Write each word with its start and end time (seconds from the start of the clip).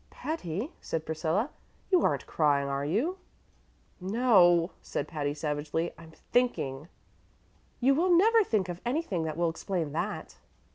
"Patty," 0.09 0.73
said 0.81 1.05
Priscilla, 1.05 1.51
"you 1.91 2.01
aren't 2.03 2.25
crying, 2.25 2.67
are 2.67 2.83
you?" 2.83 3.19
"No," 3.99 4.71
said 4.81 5.07
Patty, 5.07 5.35
savagely; 5.35 5.93
"I'm 5.95 6.09
thinking." 6.31 6.87
"You 7.79 7.93
will 7.93 8.09
never 8.17 8.43
think 8.43 8.67
of 8.67 8.81
anything 8.83 9.25
that 9.25 9.37
will 9.37 9.51
explain 9.51 9.91
that." 9.91 10.37